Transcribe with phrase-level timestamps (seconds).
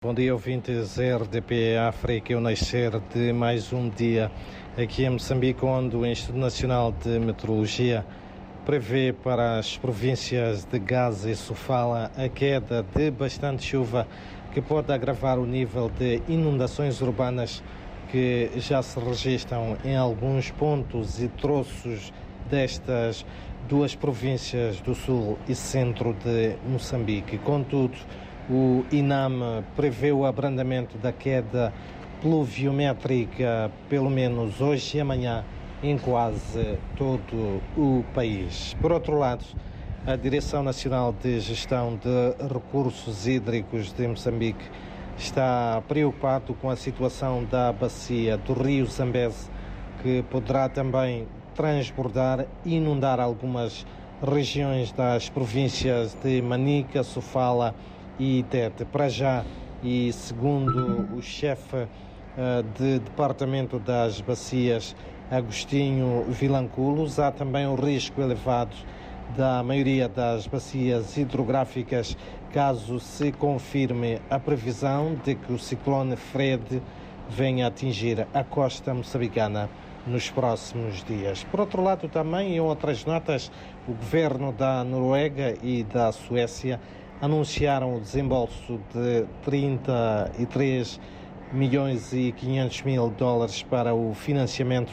[0.00, 2.32] Bom dia, ouvintes RDP África.
[2.32, 4.30] Eu nascer de mais um dia
[4.80, 8.06] aqui em Moçambique, onde o Instituto Nacional de Meteorologia
[8.64, 14.06] prevê para as províncias de Gaza e Sofala a queda de bastante chuva
[14.54, 17.60] que pode agravar o nível de inundações urbanas
[18.12, 22.12] que já se registram em alguns pontos e troços
[22.48, 23.26] destas
[23.68, 27.36] duas províncias do sul e centro de Moçambique.
[27.38, 27.98] Contudo,
[28.50, 31.72] o INAM prevê o abrandamento da queda
[32.20, 35.44] pluviométrica, pelo menos hoje e amanhã,
[35.82, 38.74] em quase todo o país.
[38.80, 39.44] Por outro lado,
[40.06, 44.64] a Direção Nacional de Gestão de Recursos Hídricos de Moçambique
[45.16, 49.50] está preocupado com a situação da bacia do rio Zambeze,
[50.02, 53.84] que poderá também transbordar e inundar algumas
[54.22, 57.74] regiões das províncias de Manica, Sofala
[58.18, 58.84] e Tete.
[58.84, 59.44] Para já,
[59.82, 64.96] e segundo o chefe uh, de Departamento das Bacias,
[65.30, 68.74] Agostinho Vilanculos, há também o risco elevado
[69.36, 72.16] da maioria das bacias hidrográficas,
[72.52, 76.82] caso se confirme a previsão de que o ciclone Fred
[77.28, 79.68] venha atingir a costa moçambicana
[80.06, 81.44] nos próximos dias.
[81.44, 83.52] Por outro lado, também em outras notas,
[83.86, 86.80] o governo da Noruega e da Suécia
[87.20, 91.00] anunciaram o desembolso de 33
[91.52, 94.92] milhões e 500 mil dólares para o financiamento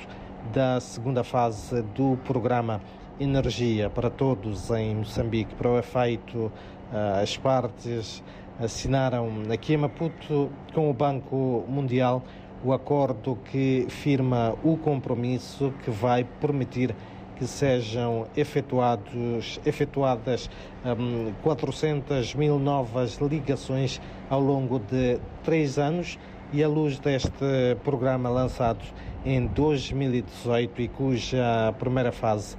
[0.52, 2.82] da segunda fase do programa
[3.20, 5.54] Energia para Todos em Moçambique.
[5.56, 6.52] Para o efeito,
[6.92, 8.23] eh, as partes
[8.60, 12.23] assinaram aqui em Maputo com o Banco Mundial
[12.64, 16.95] o acordo que firma o compromisso que vai permitir
[17.36, 20.50] que sejam efetuados, efetuadas
[20.86, 26.17] um, 400 mil novas ligações ao longo de três anos
[26.53, 28.83] e à luz deste programa lançado
[29.25, 32.55] em 2018 e cuja primeira fase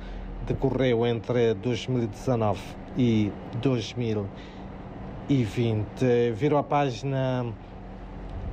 [0.47, 2.61] decorreu entre 2019
[2.97, 5.87] e 2020.
[6.35, 7.47] Virou a página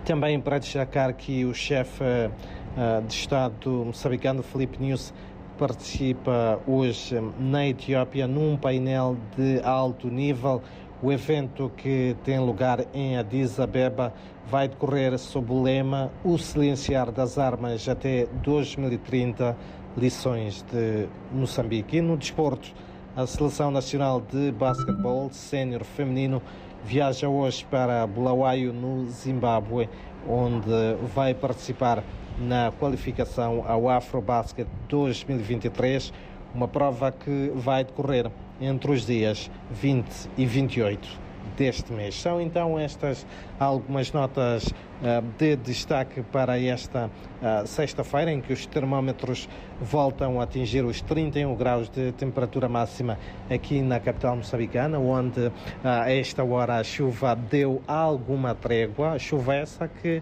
[0.05, 5.13] também para destacar que o chefe uh, de Estado moçambicano, Felipe News,
[5.57, 10.61] participa hoje na Etiópia num painel de alto nível.
[11.01, 14.13] O evento que tem lugar em Addis Abeba
[14.47, 19.55] vai decorrer sob o lema O Silenciar das Armas até 2030,
[19.97, 21.97] lições de Moçambique.
[21.97, 22.73] E no desporto,
[23.15, 26.41] a Seleção Nacional de Basquetebol Sénior Feminino
[26.83, 29.89] viaja hoje para Bulawayo, no Zimbábue,
[30.27, 32.03] onde vai participar
[32.39, 36.11] na qualificação ao Afrobasket 2023,
[36.53, 38.29] uma prova que vai decorrer
[38.59, 41.22] entre os dias 20 e 28
[41.55, 42.19] deste mês.
[42.19, 43.25] São então estas
[43.59, 49.47] algumas notas uh, de destaque para esta uh, sexta-feira, em que os termómetros
[49.81, 53.17] voltam a atingir os 31 graus de temperatura máxima
[53.49, 55.51] aqui na capital moçambicana, onde uh,
[55.83, 60.21] a esta hora a chuva deu alguma trégua, chuva essa que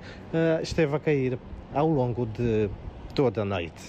[0.61, 1.39] esteve a cair
[1.73, 2.69] ao longo de
[3.13, 3.81] toda a noite.